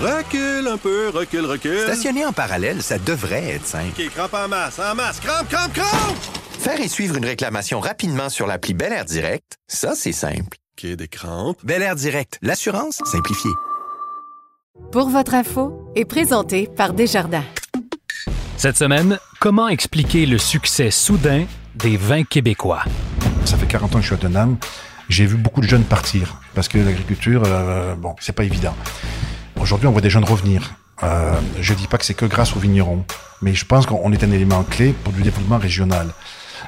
[0.00, 1.80] Recule un peu, recule, recule.
[1.80, 4.00] Stationner en parallèle, ça devrait être simple.
[4.00, 6.16] OK, crampe en masse, en masse, crampe, crampe, crampe!
[6.60, 10.56] Faire et suivre une réclamation rapidement sur l'appli Bel Air Direct, ça, c'est simple.
[10.78, 11.58] OK, des crampes.
[11.64, 13.50] Bel Air Direct, l'assurance simplifiée.
[14.92, 17.44] Pour votre info est présenté par Desjardins.
[18.56, 21.44] Cette semaine, comment expliquer le succès soudain
[21.74, 22.84] des vins québécois?
[23.44, 24.58] Ça fait 40 ans que je suis autonome.
[25.08, 28.76] J'ai vu beaucoup de jeunes partir parce que l'agriculture, euh, bon, c'est pas évident.
[29.68, 30.72] Aujourd'hui, on voit des jeunes revenir.
[31.02, 33.04] Euh, je dis pas que c'est que grâce aux vignerons,
[33.42, 36.08] mais je pense qu'on est un élément clé pour du développement régional.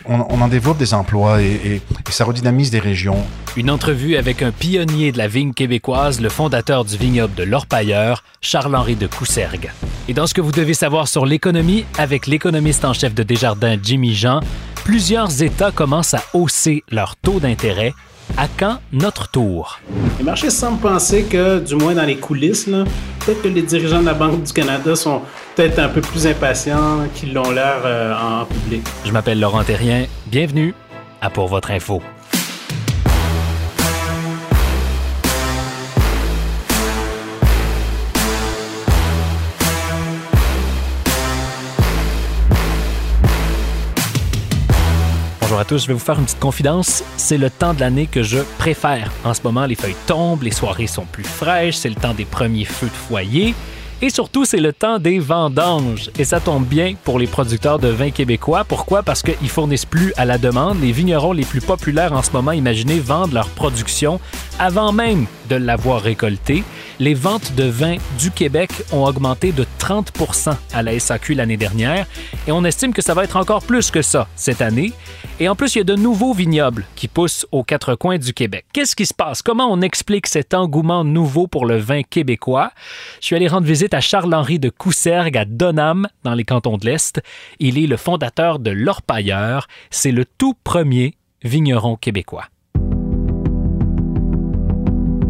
[0.05, 1.47] On, en développe des emplois et,
[1.77, 3.25] et- ça redynamise des régions.
[3.57, 8.23] Une entrevue avec un pionnier de la vigne québécoise, le fondateur du vignoble de l'Orpailleur,
[8.43, 9.71] Charles-Henri de Coussergues.
[10.07, 13.79] Et dans ce que vous devez savoir sur l'économie, avec l'économiste en chef de Desjardins,
[13.83, 14.41] Jimmy Jean,
[14.85, 17.95] plusieurs États commencent à hausser leur taux d'intérêt.
[18.37, 19.81] À quand notre tour?
[20.19, 24.07] Les marchés semblent penser que, du moins dans les coulisses, peut-être que les dirigeants de
[24.07, 25.23] la Banque du Canada sont
[25.57, 28.83] peut-être un peu plus impatients qu'ils l'ont l'air euh, en public.
[29.05, 30.07] Je m'appelle Laurent Terrien.
[30.27, 30.75] Bienvenue
[31.21, 32.03] à Pour votre info.
[45.51, 47.03] Bonjour à tous, je vais vous faire une petite confidence.
[47.17, 49.11] C'est le temps de l'année que je préfère.
[49.25, 52.25] En ce moment, les feuilles tombent, les soirées sont plus fraîches, c'est le temps des
[52.25, 53.57] premiers feux de foyer.
[54.03, 56.11] Et surtout, c'est le temps des vendanges.
[56.19, 58.65] Et ça tombe bien pour les producteurs de vins québécois.
[58.65, 59.03] Pourquoi?
[59.03, 60.81] Parce qu'ils fournissent plus à la demande.
[60.81, 64.19] Les vignerons les plus populaires en ce moment, imaginez, vendent leur production
[64.59, 66.65] avant même de l'avoir récoltée.
[66.99, 72.07] Les ventes de vins du Québec ont augmenté de 30% à la SAQ l'année dernière.
[72.47, 74.93] Et on estime que ça va être encore plus que ça cette année.
[75.41, 78.35] Et en plus, il y a de nouveaux vignobles qui poussent aux quatre coins du
[78.35, 78.67] Québec.
[78.73, 79.41] Qu'est-ce qui se passe?
[79.43, 82.71] Comment on explique cet engouement nouveau pour le vin québécois?
[83.21, 86.87] Je suis allé rendre visite à Charles-Henri de Coussergues à Donham, dans les cantons de
[86.87, 87.21] l'Est.
[87.59, 89.67] Il est le fondateur de l'Orpailleur.
[89.91, 92.47] C'est le tout premier vigneron québécois.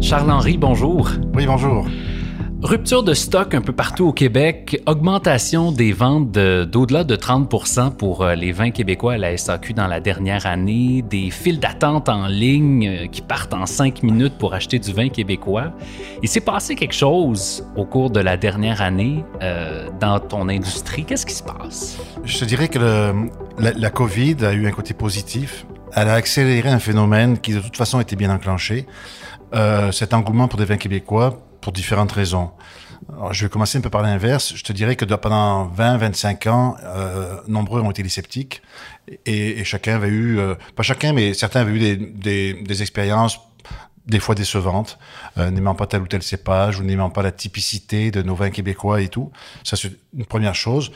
[0.01, 1.09] Charles-Henri, bonjour.
[1.35, 1.87] Oui, bonjour.
[2.63, 7.89] Rupture de stock un peu partout au Québec, augmentation des ventes de- d'au-delà de 30%
[7.89, 12.07] pour euh, les vins québécois à la SAQ dans la dernière année, des files d'attente
[12.07, 15.73] en ligne euh, qui partent en cinq minutes pour acheter du vin québécois.
[16.21, 21.03] Il s'est passé quelque chose au cours de la dernière année euh, dans ton industrie.
[21.03, 21.97] Qu'est-ce qui se passe?
[22.23, 22.77] Je te dirais que
[23.57, 25.65] la, COVID a eu un côté positif.
[25.93, 28.85] Elle a accéléré un phénomène qui de toute façon était bien enclenché.
[29.91, 32.51] Cet engouement pour des vins québécois pour différentes raisons.
[33.11, 34.53] Alors, je vais commencer un peu par l'inverse.
[34.55, 38.61] Je te dirais que pendant 20-25 ans, euh, nombreux ont été les sceptiques
[39.25, 42.81] et, et chacun avait eu, euh, pas chacun, mais certains avaient eu des, des, des
[42.81, 43.39] expériences
[44.07, 44.97] des fois décevantes,
[45.37, 48.49] euh, n'aimant pas tel ou tel cépage ou n'aimant pas la typicité de nos vins
[48.49, 49.31] québécois et tout.
[49.63, 50.91] Ça, c'est une première chose.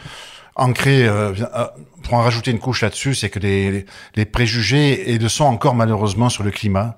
[0.56, 1.68] Ancré, euh, euh,
[2.04, 5.76] pour en rajouter une couche là-dessus, c'est que les, les, préjugés, et le sont encore
[5.76, 6.98] malheureusement sur le climat,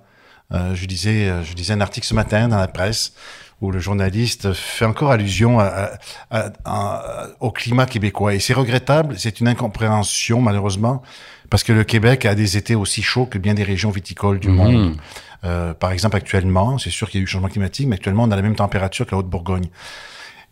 [0.53, 3.13] euh, je disais, je disais un article ce matin dans la presse
[3.62, 5.91] où le journaliste fait encore allusion à-
[6.29, 8.35] à- à- au climat québécois.
[8.35, 11.01] Et c'est regrettable, c'est une incompréhension malheureusement,
[11.50, 14.50] parce que le Québec a des étés aussi chauds que bien des régions viticoles du
[14.50, 14.96] monde.
[15.44, 18.31] Euh, par exemple, actuellement, c'est sûr qu'il y a eu changement climatique, mais actuellement, on
[18.31, 19.69] a la même température que la Haute-Bourgogne.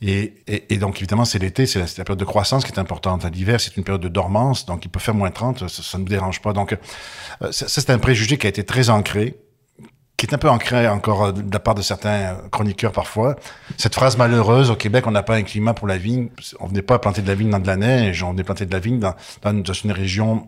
[0.02, 3.26] Et, et, et donc, évidemment, c'est l'été, c'est la, période de croissance qui est importante.
[3.34, 6.10] L'hiver, c'est une période de dormance, donc il peut faire moins 30, ça ne nous
[6.10, 6.54] dérange pas.
[6.54, 9.36] Donc, euh, ça, ça, c'est un préjugé qui a été très ancré,
[10.28, 13.36] qui est un peu ancré encore euh, de la part de certains euh, chroniqueurs parfois.
[13.78, 16.30] Cette phrase malheureuse, au Québec, on n'a pas un climat pour la vigne.
[16.60, 18.72] On venait pas planter de la vigne dans de la neige, on venait planter de
[18.72, 20.48] la vigne dans, dans, une, dans une région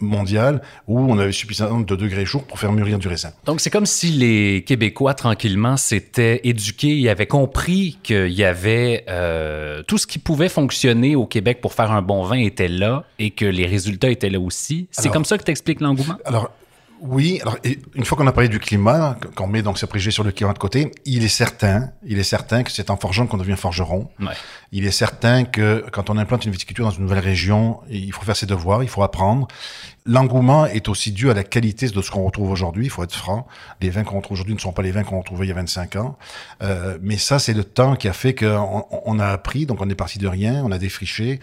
[0.00, 3.30] mondiale où on avait suffisamment de degrés chauds pour faire mûrir du raisin.
[3.44, 9.04] Donc, c'est comme si les Québécois, tranquillement, s'étaient éduqués, ils avaient compris qu'il y avait
[9.08, 13.04] euh, tout ce qui pouvait fonctionner au Québec pour faire un bon vin était là
[13.18, 14.88] et que les résultats étaient là aussi.
[14.90, 16.16] C'est comme ça que tu expliques l'engouement?
[16.24, 16.50] Alors,
[17.06, 17.58] oui, alors,
[17.94, 20.54] une fois qu'on a parlé du climat, qu'on met donc ce préjugé sur le climat
[20.54, 24.08] de côté, il est certain, il est certain que c'est en forgeant qu'on devient forgeron.
[24.76, 28.22] Il est certain que quand on implante une viticulture dans une nouvelle région, il faut
[28.22, 29.46] faire ses devoirs, il faut apprendre.
[30.04, 33.14] L'engouement est aussi dû à la qualité de ce qu'on retrouve aujourd'hui, il faut être
[33.14, 33.46] franc.
[33.80, 35.54] Les vins qu'on retrouve aujourd'hui ne sont pas les vins qu'on retrouvait il y a
[35.54, 36.18] 25 ans.
[36.64, 39.88] Euh, mais ça, c'est le temps qui a fait qu'on on a appris, donc on
[39.88, 41.38] est parti de rien, on a défriché.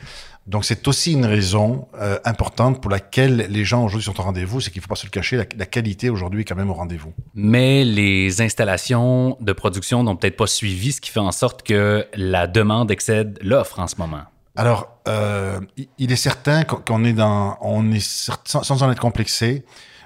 [0.48, 4.60] Donc c'est aussi une raison euh, importante pour laquelle les gens aujourd'hui sont au rendez-vous,
[4.60, 6.74] c'est qu'il faut pas se le cacher, la, la qualité aujourd'hui est quand même au
[6.74, 7.14] rendez-vous.
[7.36, 12.08] Mais les installations de production n'ont peut-être pas suivi, ce qui fait en sorte que
[12.16, 14.22] la demande excède l'offre en ce moment.
[14.56, 15.60] Alors, euh,
[15.98, 19.64] il- est certain qu'on est dans, on est certain- sans, en être complexé,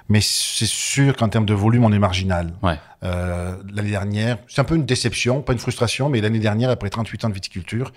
[0.08, 2.52] Mais c'est sûr qu'en termes de volume, on est marginal.
[2.62, 2.78] Ouais.
[3.02, 6.90] Euh, l'année dernière, c'est un peu une déception, pas une frustration, mais l'année dernière, après
[6.90, 7.92] 38 ans de viticulture,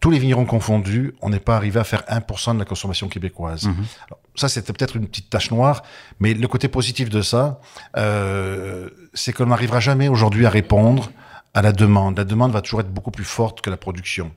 [0.00, 3.66] tous les vignerons confondus, on n'est pas arrivé à faire 1% de la consommation québécoise.
[3.66, 3.84] Mhm.
[4.08, 5.82] Alors, ça, c'était peut-être une petite tache noire,
[6.20, 7.60] mais le côté positif de ça,
[7.98, 11.10] euh, c'est qu'on n'arrivera jamais aujourd'hui à répondre
[11.54, 12.16] à la demande.
[12.16, 14.32] La demande va toujours être beaucoup plus forte que la production.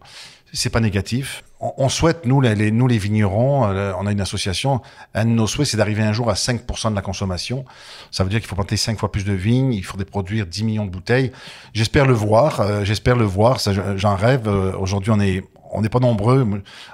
[0.54, 1.44] C'est pas négatif.
[1.60, 4.82] On, on souhaite, nous les, nous les vignerons, euh, on a une association,
[5.14, 7.66] un de nos souhaits, c'est d'arriver un jour à 5% de la consommation.
[8.12, 10.64] Ça veut dire qu'il faut planter 5 fois plus de vignes, il faudrait produire 10
[10.64, 11.32] millions de bouteilles.
[11.74, 13.60] J'espère le voir, euh, j'espère le voir,
[13.96, 14.48] j'en rêve.
[14.48, 16.48] Euh, Aujourd'hui, on est on n'est pas nombreux,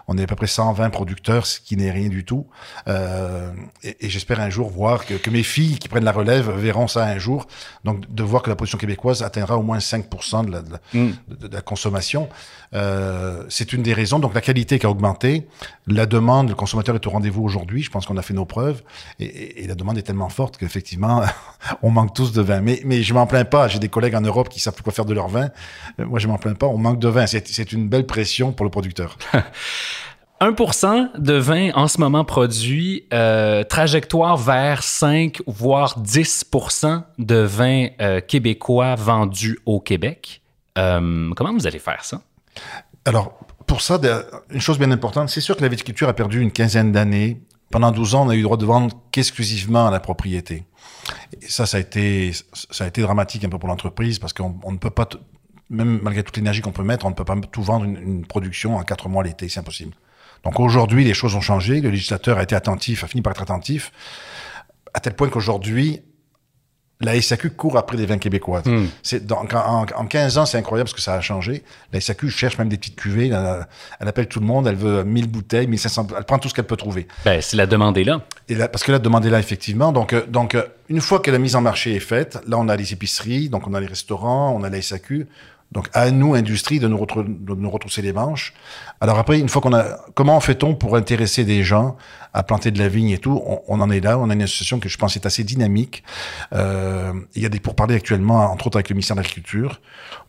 [0.08, 2.48] on est à peu près 120 producteurs, ce qui n'est rien du tout.
[2.88, 3.52] Euh,
[3.84, 6.88] et et j'espère un jour voir que, que mes filles qui prennent la relève verront
[6.88, 7.48] ça un jour.
[7.84, 10.80] Donc de voir que la production québécoise atteindra au moins 5% de la, de la,
[10.94, 11.12] Mm.
[11.30, 12.30] de- de la consommation.
[12.74, 14.20] Euh, c'est une des raisons.
[14.20, 15.48] Donc la qualité qui a augmenté,
[15.92, 17.82] la demande, le consommateur est au rendez-vous aujourd'hui.
[17.84, 18.82] Je pense qu'on a fait nos preuves
[19.20, 21.22] et, et- et la demande est tellement forte qu'effectivement,
[21.84, 22.62] on manque tous de vin.
[22.62, 23.68] Mais, mais je m'en plains pas.
[23.68, 25.50] J'ai des collègues en Europe qui savent plus quoi faire de leur vin.
[26.00, 26.68] Euh, Moi, je m'en plains pas.
[26.68, 27.26] On manque de vin.
[27.28, 29.18] C'est une belle pression pour le producteur.
[30.42, 37.90] 1% de vin en ce moment produit, euh, trajectoire vers 5 voire 10% de vin
[38.02, 40.42] euh, québécois vendus au Québec.
[40.80, 42.22] Euh, comment vous allez faire ça?
[43.06, 43.38] Alors,
[43.72, 43.98] pour ça,
[44.50, 47.42] une chose bien importante, c'est sûr que la viticulture a perdu une quinzaine d'années.
[47.70, 50.66] Pendant 12 ans, on a eu le droit de vendre qu'exclusivement à la propriété.
[51.42, 54.60] Et ça, ça a été, ça a été dramatique un peu pour l'entreprise parce qu'on
[54.64, 55.08] on ne peut pas,
[55.70, 58.26] même malgré toute l'énergie qu'on peut mettre, on ne peut pas tout vendre une, une
[58.26, 59.94] production en quatre mois l'été, c'est impossible.
[60.44, 61.80] Donc aujourd'hui, les choses ont changé.
[61.80, 63.94] Le législateur a été attentif, a fini par être attentif,
[64.94, 66.02] à tel point qu'aujourd'hui,
[67.02, 68.62] la SAQ court après les vins québécois.
[68.66, 68.88] Hmm.
[69.04, 71.64] C'est donc en, en 15 ans, c'est incroyable ce que ça a changé.
[71.94, 73.28] La SAQ cherche même des petites cuvées.
[73.28, 73.68] Elle,
[74.00, 74.68] elle appelle tout le monde.
[74.68, 76.08] Elle veut 1000 bouteilles, 1500.
[76.18, 77.08] Elle prend tout ce qu'elle peut trouver.
[77.26, 78.22] Ben, si la demande est là.
[78.50, 79.92] Et là, parce que là, demandez là effectivement.
[79.92, 82.68] Donc, euh, donc euh, une fois que la mise en marché est faite, là, on
[82.68, 85.28] a les épiceries, donc on a les restaurants, on a la SAQ.
[85.72, 88.54] Donc, à nous, industrie, de nous, retrousser les manches.
[89.00, 91.96] Alors après, une fois qu'on a, comment fait-on pour intéresser des gens
[92.34, 93.42] à planter de la vigne et tout?
[93.46, 94.20] On, on en est là.
[94.20, 96.04] On a une association que je pense est assez dynamique.
[96.54, 99.80] Euh, il y a des pourparlers actuellement, entre autres avec le ministère de l'Agriculture,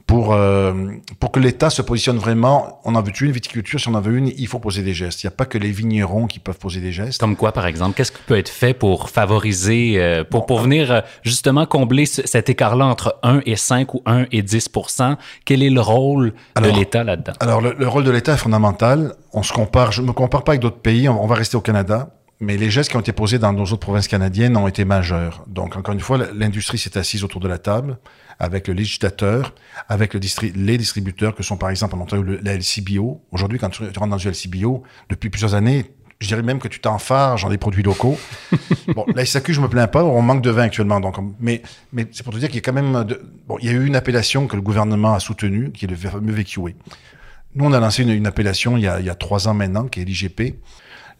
[0.07, 0.73] pour euh,
[1.21, 2.81] pour que l'État se positionne vraiment.
[2.85, 3.81] On en veut une viticulture.
[3.81, 5.23] Si on en veut une, il faut poser des gestes.
[5.23, 7.21] Il n'y a pas que les vignerons qui peuvent poser des gestes.
[7.21, 7.95] Comme quoi, par exemple?
[7.97, 12.27] Qu'est-ce qui peut être fait pour favoriser, euh, pour, pour venir euh, justement combler ce-
[12.27, 14.69] cet écart-là entre 1 et 5 ou 1 et 10
[15.45, 17.33] Quel est le rôle Alors, de l'État là-dedans?
[17.41, 19.15] Alors, le, le rôle de l'État est fondamental.
[19.33, 21.61] On se compare, je me compare pas avec d'autres pays, on, on va rester au
[21.63, 22.11] Canada,
[22.41, 25.45] mais les gestes qui ont été posés dans nos autres provinces canadiennes ont été majeurs.
[25.47, 27.99] Donc, encore une fois, l'industrie s'est assise autour de la table
[28.43, 29.55] avec le législateur,
[29.89, 33.23] avec le distri- les distributeurs que sont par exemple en Ontario le- la LCBO.
[33.31, 35.87] Aujourd'hui, quand tu, tu rentres dans une LCBO, depuis plusieurs années,
[36.19, 38.19] je dirais même que tu t'enfarges dans les produits locaux.
[38.97, 40.99] bon, la SAQ, je me plains pas, on manque de vin actuellement.
[40.99, 41.63] Donc, on- mais
[41.93, 43.05] mais c'est pour te dire qu'il y a quand même...
[43.05, 45.89] De, bon, il y a eu une appellation que le gouvernement a soutenue, qui est
[45.89, 46.71] le fameux VQA.
[47.55, 49.55] Nous, on a lancé une, une appellation il y, a, il y a trois ans
[49.55, 50.57] maintenant, qui est l'IGP.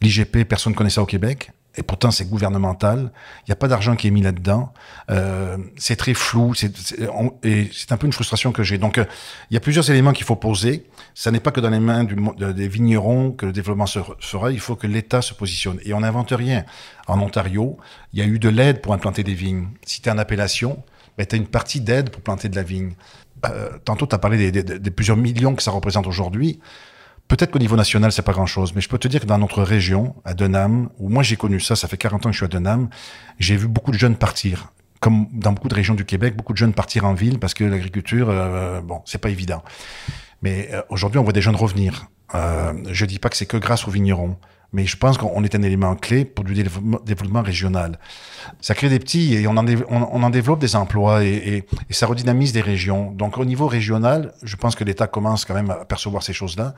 [0.01, 1.51] L'IGP, personne ne connaît ça au Québec.
[1.75, 3.11] Et pourtant, c'est gouvernemental.
[3.39, 4.73] Il n'y a pas d'argent qui est mis là-dedans.
[5.09, 6.53] Euh, c'est très flou.
[6.53, 8.77] C'est, c'est- on- et c'est un peu une frustration que j'ai.
[8.77, 9.05] Donc, euh,
[9.49, 10.85] il y a plusieurs éléments qu'il faut poser.
[11.15, 12.15] Ça n'est pas que dans les mains du,
[12.53, 14.51] des vignerons que le développement se fera.
[14.51, 15.79] Il faut que l'État se positionne.
[15.83, 16.63] Et on n'invente rien.
[17.07, 17.77] En Ontario,
[18.13, 19.69] il y a eu de l'aide pour implanter des vignes.
[19.83, 20.83] Si tu en appellation,
[21.17, 22.93] ben, tu as une partie d'aide pour planter de la vigne.
[23.47, 26.59] Euh, tantôt, tu as parlé des- des- des plusieurs millions que ça représente aujourd'hui.
[27.27, 29.63] Peut-être qu'au niveau national, c'est pas grand-chose, mais je peux te dire que dans notre
[29.63, 32.45] région, à Denham, où moi j'ai connu ça, ça fait 40 ans que je suis
[32.45, 32.89] à Denham,
[33.39, 34.71] j'ai vu beaucoup de jeunes partir.
[34.99, 37.63] Comme dans beaucoup de régions du Québec, beaucoup de jeunes partir en ville parce que
[37.63, 39.63] l'agriculture, euh, bon, c'est pas évident.
[40.41, 42.07] Mais euh, aujourd'hui, on voit des jeunes revenir.
[42.35, 44.37] Euh, je dis pas que c'est que grâce aux vignerons,
[44.73, 47.99] mais je pense qu'on est un élément clé pour du développement, régional.
[48.59, 53.11] Ça crée des petits et on en, développe des emplois et, ça redynamise des régions.
[53.11, 56.73] Donc au niveau régional, je pense que l'État commence quand même à percevoir ces choses-là,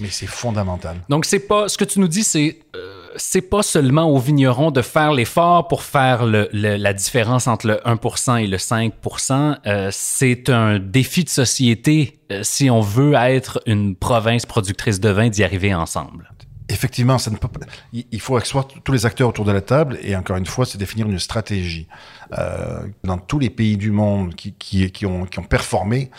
[0.00, 0.96] mais c'est fondamental.
[1.08, 4.70] Donc, c'est pas, ce que tu nous dis, c'est, euh, c'est pas seulement aux vignerons
[4.70, 9.58] de faire l'effort pour faire la différence entre le 1% et le 5%.
[9.66, 15.10] euh, c'est un défi de société euh, si on veut être une province productrice de
[15.10, 16.30] vin d'y arriver ensemble.
[16.72, 17.60] Effectivement, ça ne peut pas.
[17.92, 20.78] Il faut asseoir tous les acteurs autour de la table et encore une fois, c'est
[20.78, 21.86] définir une stratégie.
[22.38, 26.10] Euh, dans tous les pays du monde qui ont performé,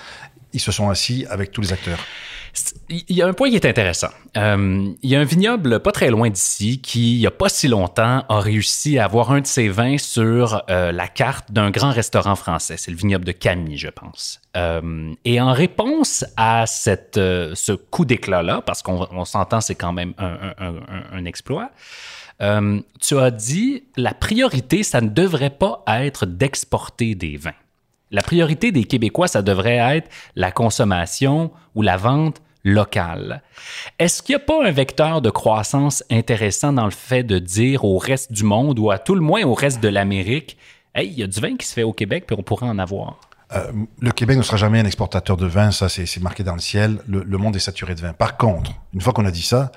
[0.54, 2.00] ils se sont assis avec tous les acteurs.
[2.88, 4.10] Il y a un point qui est intéressant.
[4.38, 7.50] Euh, il y a un vignoble pas très loin d'ici qui, il y a pas
[7.50, 11.72] si longtemps, a réussi à avoir un de ses vins sur euh, la carte d'un
[11.72, 12.76] grand restaurant français.
[12.78, 14.40] C'est le vignoble de Camille, je pense.
[14.56, 20.14] Euh, et en réponse à ce coup d'éclat-là, parce qu'on on s'entend, c'est quand même
[20.20, 21.72] un, un- exploit,
[22.40, 27.54] tu as dit la priorité, ça ne devrait pas être d'exporter des vins.
[28.14, 33.42] La priorité des Québécois, ça devrait être la consommation ou la vente locale.
[33.98, 37.84] Est-ce qu'il n'y a pas un vecteur de croissance intéressant dans le fait de dire
[37.84, 40.58] au reste du monde ou à tout le moins au reste de l'Amérique,
[40.94, 42.78] hey, il y a du vin qui se fait au Québec, puis on pourrait en
[42.78, 43.20] avoir?
[43.54, 46.62] Euh, le Québec ne sera jamais un exportateur de vin, ça c'est marqué dans le
[46.62, 47.00] ciel.
[47.08, 48.14] Le, le, monde est saturé de vin.
[48.14, 49.72] Par contre, une fois qu'on a dit ça,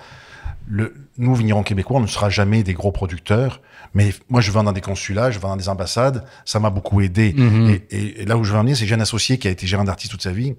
[0.67, 3.61] le, nous, vignerons québécois, on ne sera jamais des gros producteurs.
[3.95, 6.25] Mais moi, je vends dans des consulats, je vends dans des ambassades.
[6.45, 7.35] Ça m'a beaucoup aidé.
[7.37, 7.71] Mhm.
[7.71, 9.49] et, et, et, là où je veux en venir, c'est que j'ai un associé qui
[9.49, 10.55] a été gérant d'artiste toute sa vie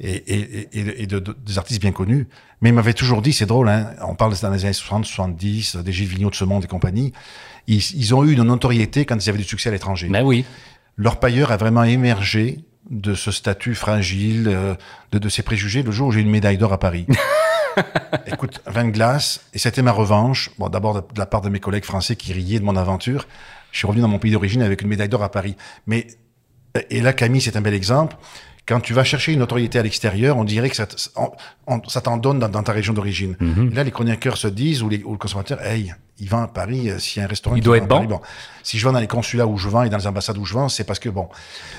[0.00, 0.68] et,
[1.02, 2.26] et de, de, des artistes bien connus.
[2.60, 5.76] Mais il m'avait toujours dit, c'est drôle, hein, on parle dans les années 60, 70,
[5.76, 7.12] des Gilles Vigneault de ce monde et compagnie.
[7.66, 10.08] Ils, ils ont eu une notoriété quand ils avaient du succès à l'étranger.
[10.08, 10.44] Ben oui.
[10.96, 14.74] Leur pailleur a vraiment émergé de ce statut fragile, euh,
[15.12, 17.06] de, de ces préjugés, le jour où j'ai eu une médaille d'or à Paris.
[18.26, 20.50] Écoute, vin de glace, et c'était ma revanche.
[20.58, 23.26] Bon, d'abord de, la part de mes collègues français qui riaient de mon aventure.
[23.72, 25.56] Je suis revenu dans mon pays d'origine avec une médaille d'or à Paris.
[25.86, 26.06] Mais,
[26.90, 28.16] et là, Camille, c'est un bel exemple.
[28.70, 30.86] Quand tu vas chercher une notoriété à l'extérieur, on dirait que ça,
[32.00, 33.34] t'en donne dans, dans, ta région d'origine.
[33.40, 33.48] Mhm.
[33.48, 33.74] Mm -hmm.
[33.74, 36.82] là, les chroniqueurs se disent, ou, les, ou le consommateur, hey, il vend à Paris,
[36.88, 37.56] euh, s'il y a un restaurant...
[37.56, 37.96] Il doit être bon.
[37.96, 38.20] Paris, bon.
[38.62, 40.54] Si je vends dans les consulats où je vends et dans les ambassades où je
[40.54, 41.26] vends, c'est parce que, bon...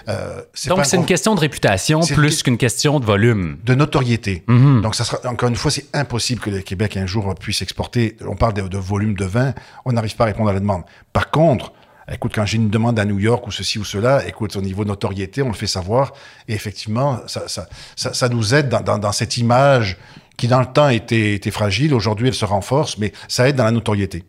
[0.09, 3.45] Euh, Donc, c'est une question de réputation plus qu'une question de volume.
[3.71, 4.33] De notoriété.
[4.47, 4.55] Mhm.
[4.55, 4.81] Mm -hmm.
[4.85, 8.03] Donc, ça sera, encore une fois, c'est impossible que le Québec, un jour, puisse exporter...
[8.33, 9.49] On parle de, de volume de vin,
[9.87, 10.83] on n'arrive pas à répondre à la demande.
[11.17, 11.67] Par contre...
[12.11, 14.85] Écoute, quand j'ai une demande à New York ou ceci ou cela, écoute, au niveau
[14.85, 16.13] notoriété, on le fait savoir.
[16.47, 19.97] Et effectivement, ça, ça, ça, ça nous aide dans, dans, dans, cette image
[20.37, 21.93] qui, dans le temps, était, était fragile.
[21.93, 24.23] Aujourd'hui, elle se renforce, mais ça aide dans la notoriété.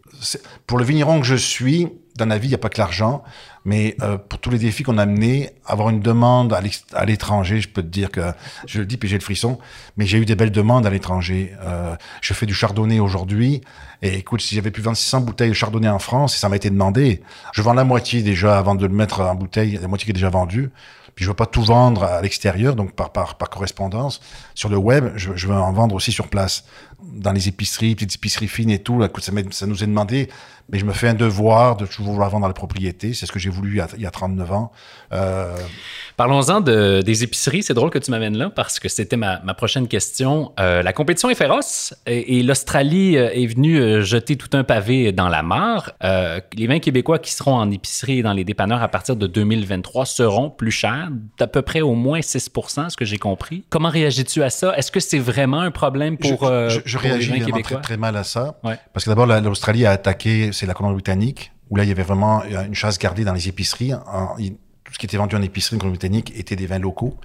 [0.66, 3.22] Pour le vigneron que je suis, dans la vie, il n'y a pas que l'argent,
[3.64, 7.68] mais euh, pour tous les défis qu'on a menés, avoir une demande à l'étranger, je
[7.68, 8.20] peux te dire que,
[8.66, 9.58] je le dis, puis j'ai le frisson,
[9.96, 11.52] mais j'ai eu des belles demandes à l'étranger.
[11.62, 13.62] Euh, je fais du chardonnay aujourd'hui,
[14.02, 16.70] et écoute, si j'avais pu vendre 600 bouteilles de chardonnay en France, ça m'a été
[16.70, 20.10] demandé, je vends la moitié déjà avant de le mettre en bouteille, la moitié qui
[20.10, 20.70] est déjà vendue,
[21.14, 24.20] puis je veux pas tout vendre à l'extérieur, donc par, par, par correspondance.
[24.54, 26.64] Sur le web, je veux en vendre aussi sur place.
[27.02, 30.28] Dans les épiceries, petites épiceries fines et tout, là, ça, ça nous est demandé,
[30.70, 33.12] mais je me fais un devoir de toujours vouloir vendre la propriété.
[33.12, 34.72] C'est ce que j'ai voulu il y, a, il y a 39 ans.
[35.12, 35.56] Euh...
[36.16, 37.62] Parlons-en de, des épiceries.
[37.62, 40.52] C'est drôle que tu m'amènes là parce que c'était ma, ma, prochaine question.
[40.60, 45.12] Euh, la compétition est féroce et, et l'Australie euh, est venue jeter tout un pavé
[45.12, 45.92] dans la mare.
[46.04, 49.26] Euh, les vins québécois qui seront en épicerie et dans les dépanneurs à partir de
[49.26, 53.64] 2023 seront plus chers, d'à peu près au moins 6% ce que j'ai compris.
[53.68, 54.74] Comment réagis-tu à ça?
[54.76, 58.16] Est-ce que c'est vraiment un problème pour, je, je, je réagis vraiment très, très mal
[58.16, 58.58] à ça.
[58.62, 58.78] Ouais.
[58.92, 62.42] Parce que d'abord, l'Australie a attaqué, c'est la Colombie-Britannique, où là, il y avait vraiment
[62.44, 63.94] une chasse gardée dans les épiceries.
[63.94, 67.18] En, il, tout ce qui était vendu en épicerie en Colombie-Britannique était des vins locaux.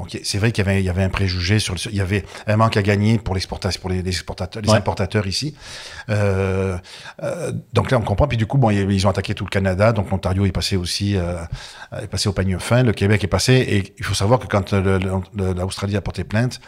[0.00, 2.00] Donc, c'est vrai qu'il y avait, il y avait un préjugé sur le, il y
[2.00, 4.76] avait un manque à gagner pour l'exportation, pour les, les exportateurs, les Ouais.
[4.76, 5.54] importateurs ici.
[6.08, 6.78] Euh,
[7.22, 8.26] euh, donc là, on comprend.
[8.26, 9.92] Puis du coup, bon, ils ont attaqué tout le Canada.
[9.92, 11.36] Donc l'Ontario est passé aussi, euh,
[12.00, 12.82] est passé au panier fin.
[12.82, 13.52] Le Québec est passé.
[13.68, 16.60] Et il faut savoir que quand l'Australie a porté plainte,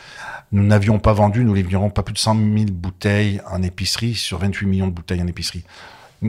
[0.53, 4.37] nous n'avions pas vendu, nous livrions pas plus de 100 000 bouteilles en épicerie sur
[4.41, 5.65] 28 millions de bouteilles en épicerie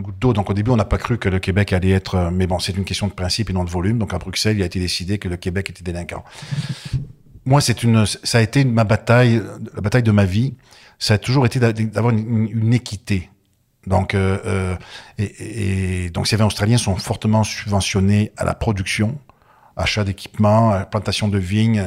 [0.01, 0.33] goutte d'eau.
[0.33, 2.31] Donc au début, on n'a pas cru que le Québec allait être...
[2.31, 3.97] Mais bon, c'est une question de principe et non de volume.
[3.97, 6.23] Donc à Bruxelles, il a été décidé que le Québec était délinquant.
[7.45, 9.41] Moi, c'est une, ça a été ma bataille,
[9.75, 10.55] la bataille de ma vie.
[11.00, 13.29] Ça a toujours été d'avoir une, une, équité.
[13.85, 14.75] Donc, euh, euh,
[15.17, 19.19] et, et, donc ces vins australiens sont fortement subventionnés à la production,
[19.75, 21.84] achat d'équipements, plantation de vignes.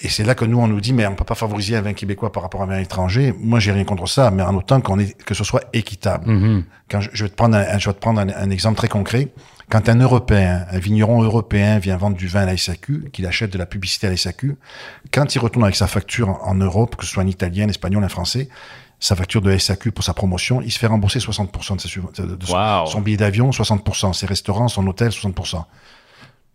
[0.00, 1.92] Et c'est là que nous, on nous dit, mais on peut pas favoriser un vin
[1.92, 3.34] québécois par rapport à un vin étranger.
[3.38, 6.30] Moi, j'ai rien contre ça, mais en autant qu'on est, que ce soit équitable.
[6.30, 6.62] Mm -hmm.
[6.90, 8.88] Quand je, je, vais te prendre un, je vais te prendre un, un, exemple très
[8.88, 9.28] concret.
[9.70, 13.52] Quand un Européen, un vigneron européen vient vendre du vin à la SAQ, qu'il achète
[13.52, 14.56] de la publicité à la SAQ,
[15.14, 17.70] quand il retourne avec sa facture en, en Europe, que ce soit un italien, un
[17.76, 18.48] espagnol, un français,
[19.00, 22.34] sa facture de SAQ pour sa promotion, il se fait rembourser 60% de, sa, de,
[22.34, 22.86] de wow.
[22.86, 25.64] son, son billet d'avion, 60%, ses restaurants, son hôtel, 60%.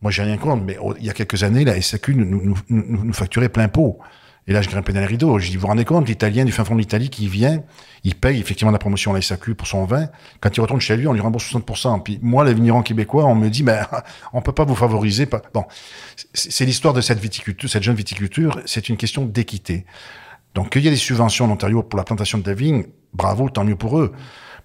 [0.03, 3.03] Moi, j'ai rien contre, mais il y a quelques années, la SAQ nous, nous, nous,
[3.05, 3.99] nous facturait plein pot.
[4.47, 5.39] Et là, je grimpais dans les rideaux.
[5.39, 7.63] Je dis, vous vous rendez compte, l'Italien du fin fond de l'Italie qui vient,
[8.03, 10.09] il paye effectivement la promotion à la SAQ pour son vin.
[10.41, 12.03] Quand il retourne chez lui, on lui rembourse 60%.
[12.03, 13.87] Puis moi, le vigneron québécois, on me dit, ben,
[14.33, 15.25] on peut pas vous favoriser.
[15.53, 15.63] Bon,
[16.33, 18.59] c'est l'histoire de cette viticulture, cette jeune viticulture.
[18.65, 19.85] C'est une question d'équité.
[20.53, 22.83] Donc, qu'il y ait des subventions en Ontario pour la plantation de la vigne,
[23.13, 24.11] bravo, tant mieux pour eux.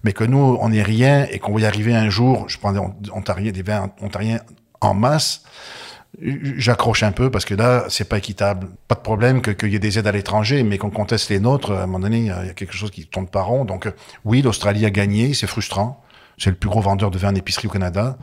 [0.03, 2.73] Mais que nous, on n'est rien et qu'on va y arriver un jour, je prends
[2.73, 4.39] des ontariens, des vins ontariens
[4.81, 5.43] en masse,
[6.21, 8.67] j'accroche un peu parce que là, c'est pas équitable.
[8.87, 11.39] Pas de problème qu'il qu y ait des aides à l'étranger, mais qu'on conteste les
[11.39, 13.65] nôtres, à un moment donné, il y a quelque chose qui tourne pas rond.
[13.65, 13.91] Donc,
[14.25, 16.03] oui, l'Australie a gagné, c'est frustrant.
[16.37, 18.17] C'est le plus gros vendeur de vin en épicerie au Canada.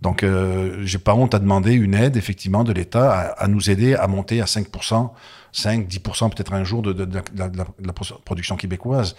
[0.00, 3.70] Donc, euh, j'ai pas honte à demander une aide, effectivement, de l'État à, à, nous
[3.70, 5.10] aider à monter à 5%,
[5.52, 7.92] 5, 10% peut-être un jour de, de, de, la, de la
[8.24, 9.14] production québécoise.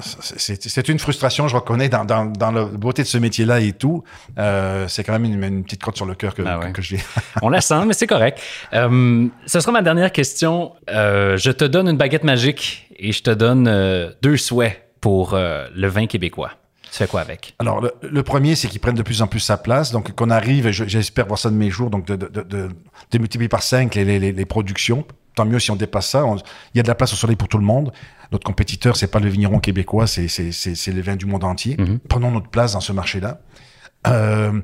[0.00, 4.04] C'est une frustration, je reconnais, dans, dans, dans la beauté de ce métier-là et tout.
[4.38, 6.66] Euh, c'est quand même une, une, petite crotte sur le cœur que, Ah ouais.
[6.66, 6.98] que, que j'ai.
[7.42, 8.40] On la sent, mais c'est correct.
[8.72, 10.72] Euh, ce sera ma dernière question.
[10.90, 15.34] Euh, je te donne une baguette magique et je te donne euh, deux souhaits pour
[15.34, 16.52] euh, le vin québécois.
[16.90, 17.54] Tu fais quoi avec?
[17.60, 19.92] Alors, le, le premier, c'est qu'ils prennent de plus en plus sa place.
[19.92, 22.68] Donc, qu'on arrive, j'espère voir ça de mes jours, donc de, de, de, de,
[23.12, 25.04] de multiplier par 5 les, les, les, les productions.
[25.34, 26.24] Tant mieux si on dépasse ça.
[26.24, 27.92] On- Il y a de la place au soleil pour tout le monde.
[28.32, 31.44] Notre compétiteur, c'est pas le vigneron québécois, c'est c'est- c'est- c'est les vins du monde
[31.44, 31.76] entier.
[32.08, 33.40] Prenons notre place dans ce marché-là.
[34.06, 34.60] Euh,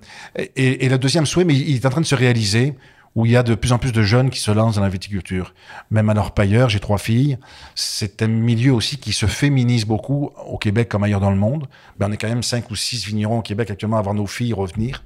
[0.56, 2.74] et, et le deuxième souhait, mais il est en train de se réaliser,
[3.14, 4.88] où il y a de plus en plus de jeunes qui se lancent dans la
[4.90, 5.54] viticulture.
[5.90, 7.38] Même à leur pailleur, j'ai trois filles.
[7.74, 11.66] C'est un milieu aussi qui se féminise beaucoup au Québec comme ailleurs dans le monde.
[11.98, 14.26] Ben, on est quand même cinq ou six vignerons au Québec actuellement à voir nos
[14.26, 15.02] filles revenir.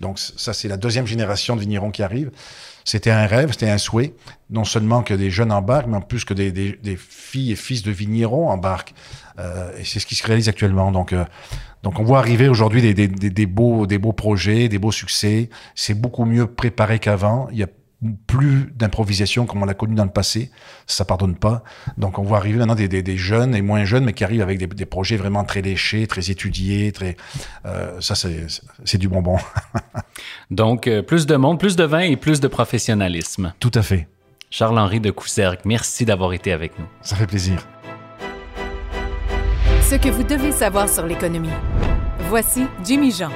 [0.00, 2.30] Donc ça, c'est la deuxième génération de vignerons qui arrive.
[2.84, 4.14] C'était un rêve, c'était un souhait,
[4.50, 7.56] non seulement que des jeunes embarquent, mais en plus que des, des, des filles et
[7.56, 8.94] fils de vignerons embarquent.
[9.38, 10.90] Euh, et c'est ce qui se réalise actuellement.
[10.90, 11.24] Donc, euh,
[11.82, 15.48] donc on voit arriver aujourd'hui des, des, beaux, des beaux projets, des beaux succès.
[15.74, 17.48] C'est beaucoup mieux préparé qu'avant.
[18.26, 20.50] Plus d'improvisation comme on l'a connu dans le passé.
[20.86, 21.62] Ça pardonne pas.
[21.98, 24.42] Donc on voit arriver maintenant des, des, des jeunes et moins jeunes, mais qui arrivent
[24.42, 27.16] avec des, des projets vraiment très léchés, très étudiés, très.
[27.66, 28.46] Euh, ça c'est
[28.84, 29.38] c'est du bonbon.
[30.50, 33.54] Donc, euh, plus de monde, plus de vin et plus de professionnalisme.
[33.60, 34.08] Tout à fait.
[34.50, 36.86] Charles-Henri de Coussergue, merci d'avoir été avec nous.
[37.00, 37.66] Ça fait plaisir.
[39.80, 41.48] Ce que vous devez savoir sur l'économie.
[42.28, 43.30] Voici Jimmy Jean.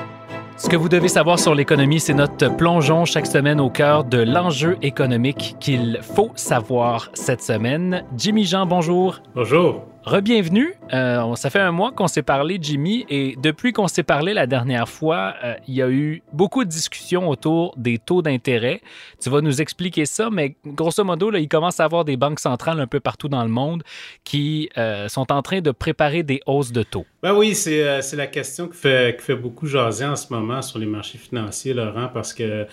[0.59, 4.23] Ce que vous devez savoir sur l'économie, c'est notre plongeon chaque semaine au cœur de
[4.23, 8.05] l'enjeu économique qu'il faut savoir cette semaine.
[8.17, 9.21] Jimmy Jean, bonjour.
[9.35, 9.85] Bonjour.
[10.07, 10.73] Rebienvenue.
[10.93, 14.47] Euh, ça fait un mois qu'on s'est parlé, Jimmy, et depuis qu'on s'est parlé la
[14.47, 18.83] dernière fois, euh, il y a eu beaucoup de discussions autour des taux d'intérêt.
[19.21, 22.79] Tu vas nous expliquer ça, mais grosso modo, il commence à avoir des banques centrales
[22.79, 23.83] un peu partout dans le monde
[24.23, 27.05] qui euh, sont en train de préparer des hausses de taux.
[27.25, 30.79] Ben oui, c'est la question qui fait, qui fait beaucoup jaser en ce moment sur
[30.79, 32.65] les marchés financiers, Laurent, parce que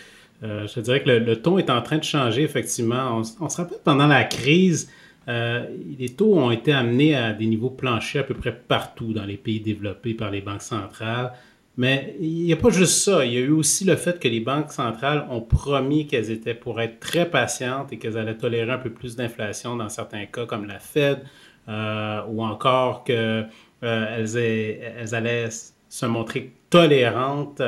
[0.44, 3.24] je dirais que le, ton est en train de changer, effectivement.
[3.40, 4.88] On se rappelle pendant la crise,
[5.28, 5.66] euh,
[5.98, 9.38] les taux ont été amenés à des niveaux planchers à peu près partout dans les
[9.38, 11.34] pays développés par les banques centrales.
[11.76, 13.26] Mais il n'y a pas juste ça.
[13.26, 16.54] Il y a eu aussi le fait que les banques centrales ont promis qu'elles étaient
[16.54, 20.46] pour être très patientes et qu'elles allaient tolérer un peu plus d'inflation dans certains cas,
[20.46, 21.24] comme la Fed,
[21.68, 23.44] euh, ou encore que
[23.84, 24.26] euh,
[25.12, 25.50] allaient
[25.90, 27.62] se montrer tolérantes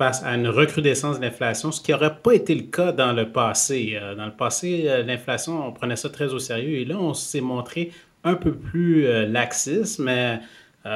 [0.00, 3.30] face à une recrudescence de l'inflation, ce qui n'aurait pas été le cas dans le
[3.30, 3.98] passé.
[4.00, 7.12] Euh, dans le passé, euh, l'inflation, on prenait ça très au sérieux et là, on
[7.12, 7.92] s'est montré
[8.24, 10.40] un peu plus euh, laxiste, mais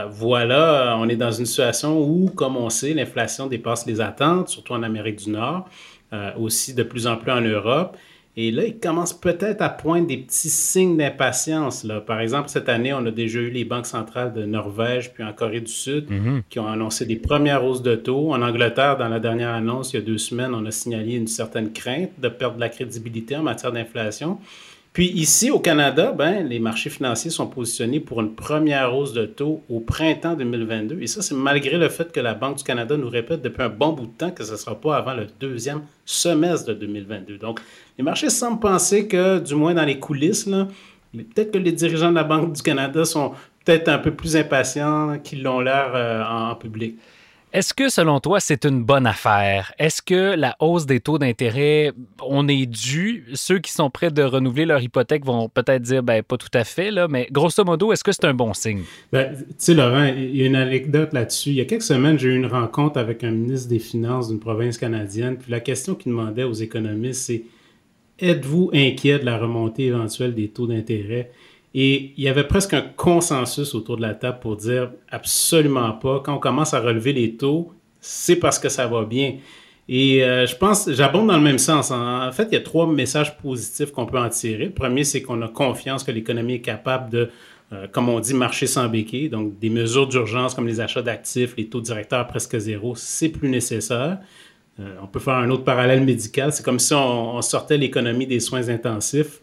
[0.09, 4.73] voilà, on est dans une situation où, comme on sait, l'inflation dépasse les attentes, surtout
[4.73, 5.69] en Amérique du Nord,
[6.39, 7.95] aussi de plus en plus en Europe.
[8.37, 11.85] Et là, il commence peut-être à poindre des petits signes d'impatience.
[11.85, 12.01] là.
[12.01, 15.33] Par exemple, cette année, on a déjà eu les banques centrales de Norvège puis en
[15.33, 16.09] Corée du Sud
[16.51, 18.33] qui ont annoncé des premières hausses de taux.
[18.33, 21.29] En Angleterre, dans la dernière annonce, il y a deux semaines, on a signalé une
[21.29, 24.39] certaine crainte de perdre de la crédibilité en matière d'inflation.
[24.95, 29.27] Puis ici, au Canada, ben, les marchés financiers sont positionnés pour une première hausse de
[29.27, 31.03] taux au printemps 2022.
[31.03, 33.71] Et ça, c'est malgré le fait que la Banque du Canada nous répète depuis un
[33.71, 37.39] bon bout de temps que ce ne sera pas avant le deuxième semestre de 2022.
[37.39, 37.59] Donc,
[37.99, 42.15] les marchés semblent penser que, du moins dans les coulisses, peut-être que les dirigeants de
[42.15, 43.33] la Banque du Canada sont
[43.65, 47.01] peut-être un peu plus impatients qu'ils l'ont l'air euh, en public.
[47.55, 49.73] Est-ce que, selon toi, c'est une bonne affaire?
[49.79, 53.27] Est-ce que la hausse des taux d'intérêt, on est dû?
[53.35, 56.65] Ceux qui sont prêts de renouveler leur hypothèque vont peut-être dire, ben, pas tout à
[56.65, 58.83] fait, mais grosso modo, est-ce que c'est un bon signe?
[59.13, 61.51] Ben, tu sais, Laurent, il y a une anecdote là-dessus.
[61.51, 64.41] Il y a quelques semaines, j'ai eu une rencontre avec un ministre des Finances d'une
[64.41, 65.37] province canadienne.
[65.37, 67.45] Puis la question qu'il demandait aux économistes, c'est
[68.19, 71.31] êtes-vous inquiet de la remontée éventuelle des taux d'intérêt?
[71.75, 76.21] Et il y avait presque un consensus autour de la table pour dire absolument pas.
[76.25, 79.39] Quand on commence à relever les taux, c'est parce que ça va bien.
[79.89, 81.91] Et euh, je pense, j'abonde dans le même sens.
[81.91, 84.67] En, fait, il y a trois messages positifs qu'on peut en tirer.
[84.67, 87.31] Le premier, c'est qu'on a confiance que l'économie est capable de,
[87.73, 89.29] euh, comme on dit, marcher sans béquille.
[89.29, 93.49] Donc, des mesures d'urgence comme les achats d'actifs, les taux directeurs presque zéro, c'est plus
[93.49, 94.19] nécessaire.
[94.81, 96.53] Euh, on peut faire un autre parallèle médical.
[96.53, 99.41] C'est comme si on sortait l'économie des soins intensifs.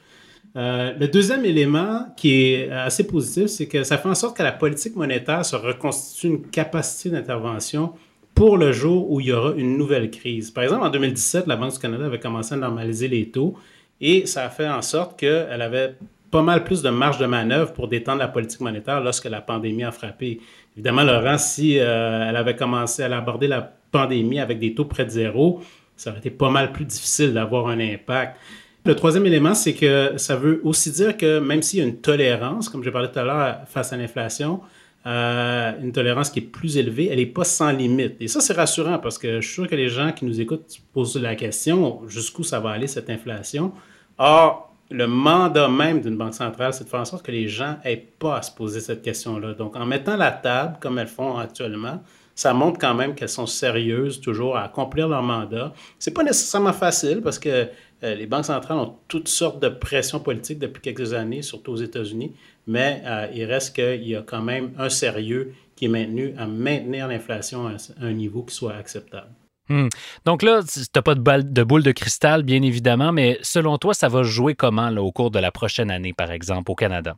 [0.56, 4.44] Euh, le deuxième élément qui est assez positif, c'est que ça fait en sorte que
[4.44, 7.94] la politique monétaire se reconstitue une capacité d'intervention
[8.36, 10.52] pour le jour où il y aura une nouvelle crise.
[10.52, 13.56] Par exemple, en 2017, la Banque du Canada avait commencé à normaliser les taux
[14.02, 15.96] et ça a fait en sorte qu'elle avait
[16.32, 19.84] pas mal plus de marge de manœuvre pour détendre la politique monétaire lorsque la pandémie
[19.84, 20.40] a frappé.
[20.76, 25.06] Évidemment, Laurent, si euh, elle avait commencé à aborder la pandémie avec des taux près
[25.06, 25.62] de zéro,
[25.98, 28.38] ça aurait été pas mal plus difficile d'avoir un impact.
[28.84, 31.98] Le troisième élément, c'est que ça veut aussi dire que même s'il y a une
[31.98, 34.60] tolérance, comme j'ai parlé tout à l'heure, face à l'inflation,
[35.06, 38.16] euh, une tolérance qui est plus élevée, elle n'est pas sans limite.
[38.20, 40.70] Et ça, c'est rassurant parce que je suis sûr que les gens qui nous écoutent
[40.70, 43.72] se posent la question jusqu'où ça va aller cette inflation?
[44.18, 47.78] Or, le mandat même d'une banque centrale, c'est de faire en sorte que les gens
[47.86, 49.54] n'aient pas à se poser cette question-là.
[49.54, 52.02] Donc, en mettant la table comme elles font actuellement,
[52.36, 55.74] ça montre quand même qu'elles sont sérieuses toujours à accomplir leur mandat.
[56.00, 57.68] C'est pas nécessairement facile parce que
[58.04, 61.78] euh, les banques centrales ont toutes sortes de pressions politiques depuis quelques années, surtout aux
[61.78, 62.34] États-Unis,
[62.68, 66.48] mais euh, il reste qu'il y a quand même un sérieux qui est maintenu à
[66.48, 69.30] maintenir l'inflation à un niveau qui soit acceptable.
[69.70, 69.88] Hmm.
[70.26, 74.10] Donc là, tu n'as pas de, boule de cristal, bien évidemment, mais selon toi, ça
[74.10, 77.16] va jouer comment là, au cours de la prochaine année, par exemple, au Canada?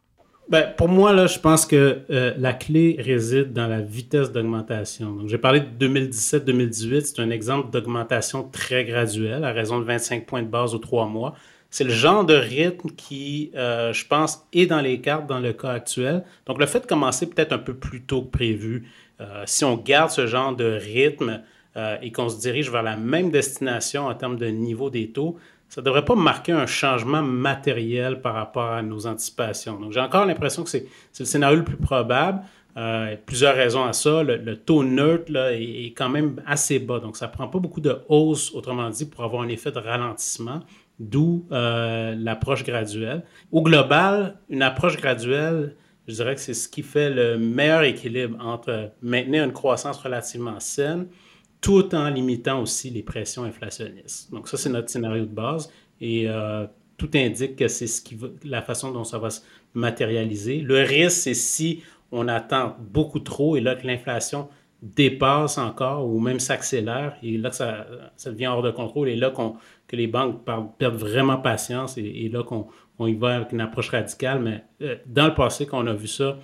[0.54, 5.12] Ben, pour moi, là, je pense que euh, la clé réside dans la vitesse d'augmentation.
[5.12, 7.06] Donc, j'ai parlé de 2017-2018.
[7.06, 11.08] C'est un exemple d'augmentation très graduelle, à raison de 25 points de base aux trois
[11.08, 11.34] mois.
[11.72, 15.54] C'est le genre de rythme qui, euh, je pense, est dans les cartes dans le
[15.54, 16.24] cas actuel.
[16.46, 19.76] Donc, le fait de commencer peut-être un peu plus tôt que prévu, euh, si on
[19.76, 21.42] garde ce genre de rythme
[22.04, 25.39] et qu'on se dirige vers la même destination en termes de niveau des taux,
[25.74, 29.80] ça ne devrait pas marquer un changement matériel par rapport à nos anticipations.
[29.80, 30.86] Donc, j'ai encore l'impression que c'est
[31.20, 32.42] le scénario le plus probable.
[32.78, 34.22] Euh, plusieurs raisons à ça.
[34.22, 37.00] Le, taux neutre là, est, quand même assez bas.
[37.00, 39.80] Donc, ça ne prend pas beaucoup de hausse, autrement dit, pour avoir un effet de
[39.80, 40.60] ralentissement,
[41.00, 43.24] d'où euh, l'approche graduelle.
[43.52, 45.76] Au global, une approche graduelle,
[46.08, 50.60] je dirais que c'est ce qui fait le meilleur équilibre entre maintenir une croissance relativement
[50.60, 51.08] saine
[51.63, 54.30] tout en limitant aussi les pressions inflationnistes.
[54.32, 55.71] Donc ça, c'est notre scénario de base
[56.02, 58.04] et euh, tout indique que c'est ce
[58.43, 59.41] la façon dont ça va se
[59.73, 60.60] matérialiser.
[60.60, 64.49] Le risque, c'est si on attend beaucoup trop et là que l'inflation
[64.82, 67.88] dépasse encore ou même s'accélère et là que ça,
[68.26, 69.56] devient hors de contrôle et là qu'on,
[69.88, 70.43] que les banques
[70.78, 72.67] perdent vraiment patience et, là qu'on
[72.99, 74.41] on y va avec une approche radicale.
[74.41, 76.38] Mais euh, dans le passé, qu'on a vu ça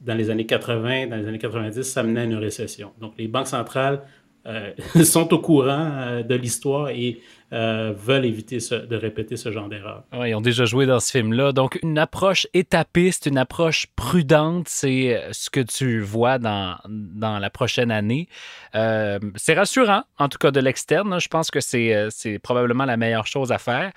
[0.00, 2.92] dans les années 80, dans les années 90, ça menait à une récession.
[3.00, 4.02] Donc les banques centrales
[4.46, 4.72] euh,
[5.04, 7.20] sont au courant euh, de l'histoire et
[7.52, 10.04] euh, veulent éviter de répéter ce genre d'erreur.
[10.24, 11.52] ils ont déjà joué dans ce film-là.
[11.52, 17.50] Donc, une approche étapiste, une approche prudente, c'est ce que tu vois dans, dans la
[17.50, 18.28] prochaine année.
[18.72, 21.20] c'est rassurant, en tout cas de l'externe.
[21.20, 23.90] Je pense que c'est, c'est probablement la meilleure chose à faire.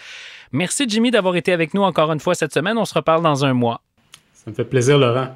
[0.51, 2.77] Merci, Jimmy, d'avoir été avec nous encore une fois cette semaine.
[2.79, 3.81] On se reparle dans un mois.
[4.33, 5.35] Ça me fait plaisir, Laurent.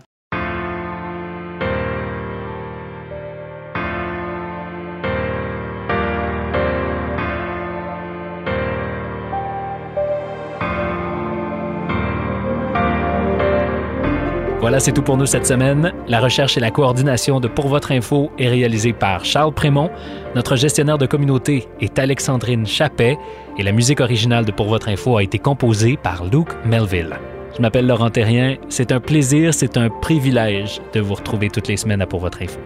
[14.60, 15.94] Voilà, c'est tout pour nous cette semaine.
[16.08, 19.92] La recherche et la coordination de Pour votre info est réalisée par Charles Prémont.
[20.34, 23.20] Notre gestionnaire de communauté est Alexandrine Chappet
[23.60, 27.16] et la musique originale de Pour votre info a été composée par Luke Melville.
[27.56, 28.56] Je m'appelle Laurent Terrien.
[28.68, 32.42] C'est un plaisir, c'est un privilège de vous retrouver toutes les semaines à Pour votre
[32.42, 32.60] info.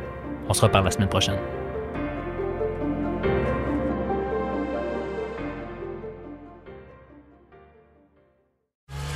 [0.48, 1.40] On se reparle la semaine prochaine.